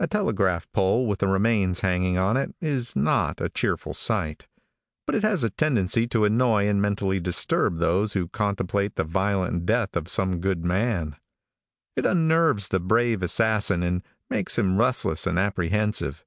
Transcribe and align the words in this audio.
A 0.00 0.06
telegraph 0.06 0.66
pole 0.72 1.06
with 1.06 1.22
a 1.22 1.26
remains 1.28 1.80
hanging 1.80 2.16
on 2.16 2.38
it 2.38 2.54
is 2.58 2.96
not 2.96 3.38
a 3.38 3.50
cheerful 3.50 3.92
sight, 3.92 4.48
but 5.04 5.14
it 5.14 5.22
has 5.22 5.44
a 5.44 5.50
tendency 5.50 6.06
to 6.06 6.24
annoy 6.24 6.66
and 6.66 6.80
mentally 6.80 7.20
disturb 7.20 7.76
those 7.76 8.14
who 8.14 8.28
contemplate 8.28 8.96
the 8.96 9.04
violent 9.04 9.66
death 9.66 9.94
of 9.94 10.08
some 10.08 10.40
good 10.40 10.64
man. 10.64 11.16
It 11.96 12.06
unnerves 12.06 12.68
the 12.68 12.80
brave 12.80 13.22
assassin 13.22 13.82
and 13.82 14.02
makes 14.30 14.58
him 14.58 14.78
restless 14.78 15.26
and 15.26 15.38
apprehensive. 15.38 16.24